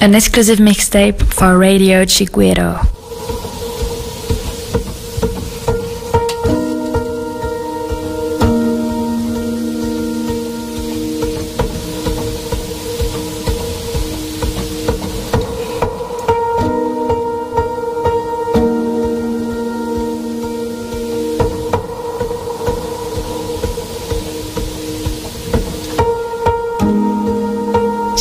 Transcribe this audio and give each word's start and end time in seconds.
an 0.00 0.14
exclusive 0.14 0.58
mixtape 0.58 1.20
for 1.32 1.58
Radio 1.58 2.04
Chiguero. 2.04 2.86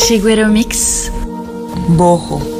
Chiguero 0.07 0.49
Mix 0.49 1.16
Bojo. 1.97 2.56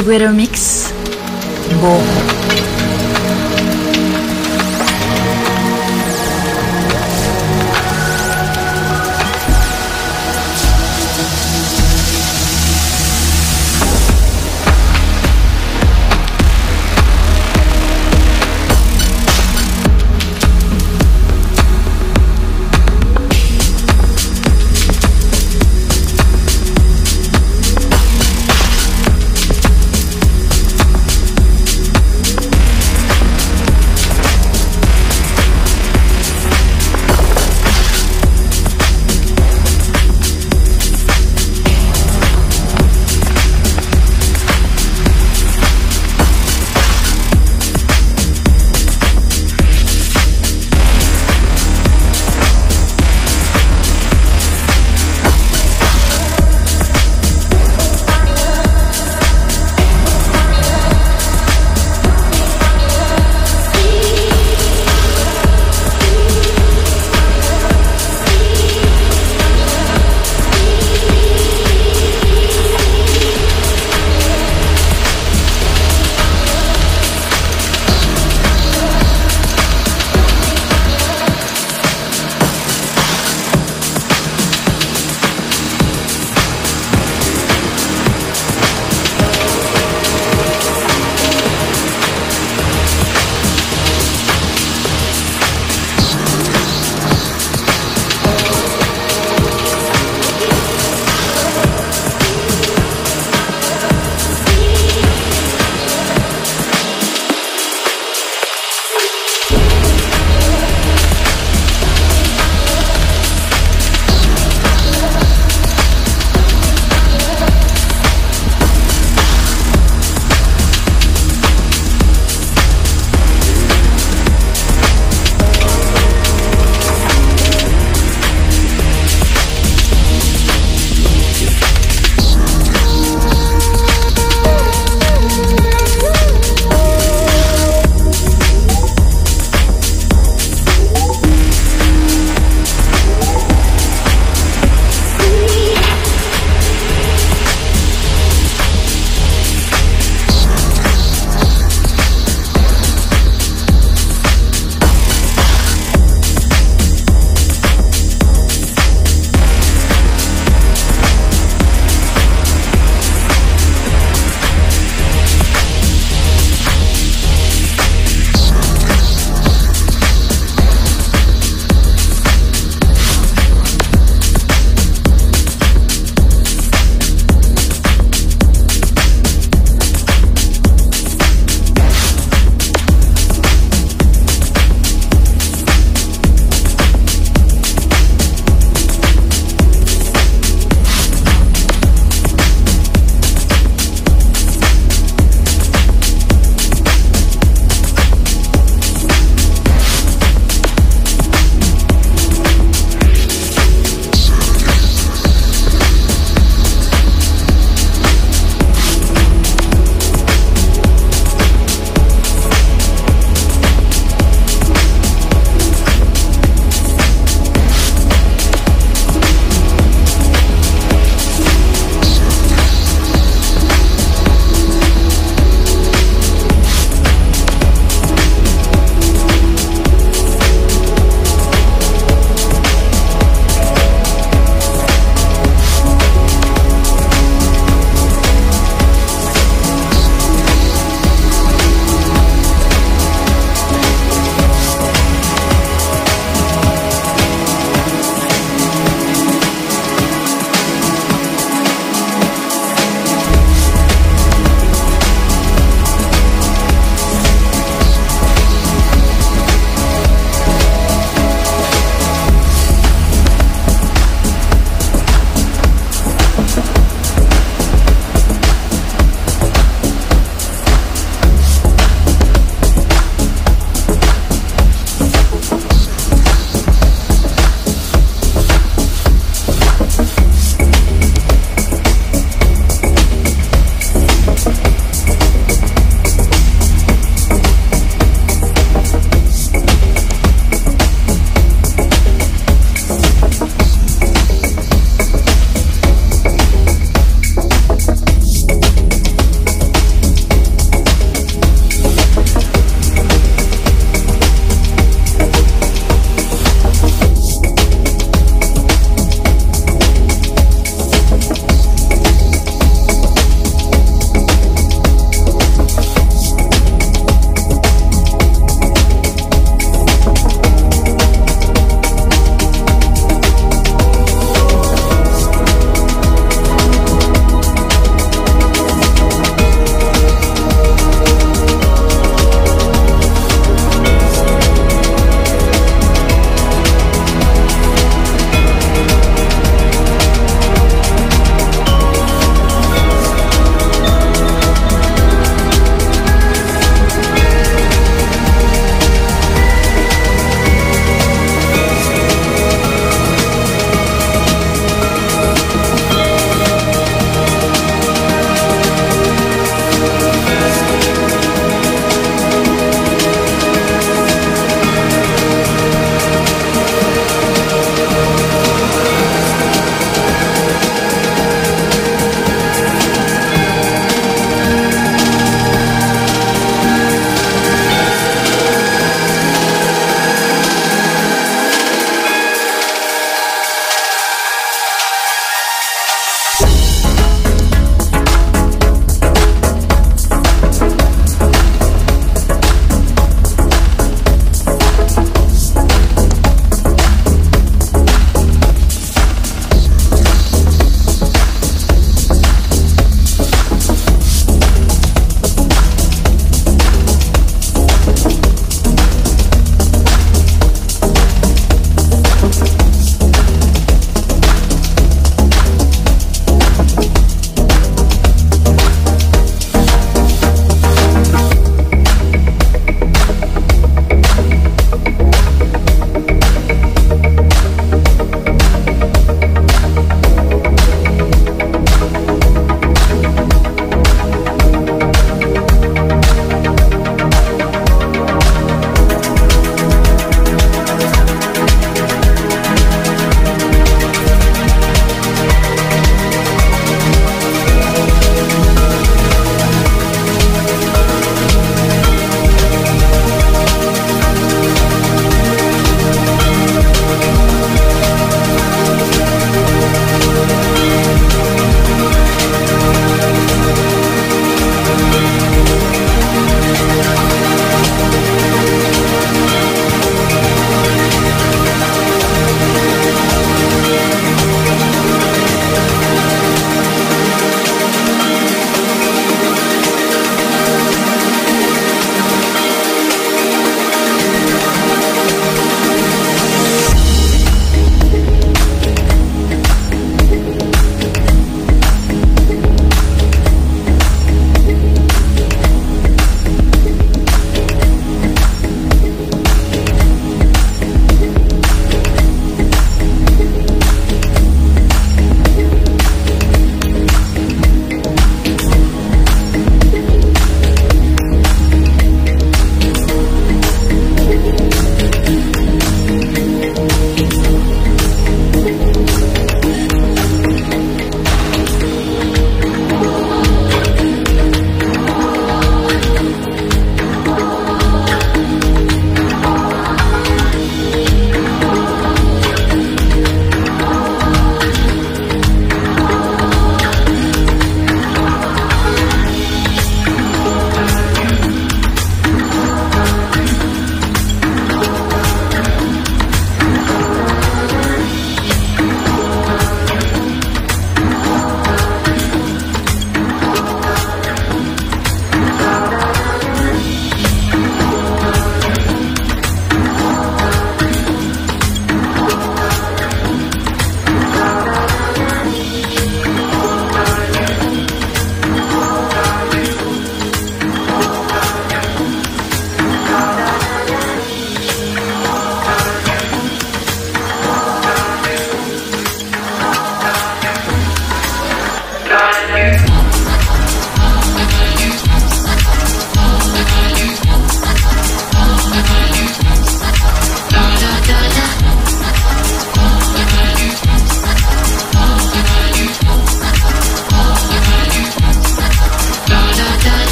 Chiguero 0.00 0.32
Mix. 0.32 0.94
Bo. 1.78 2.19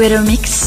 Chiguero 0.00 0.22
Mix. 0.22 0.59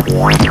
Warning. 0.00 0.41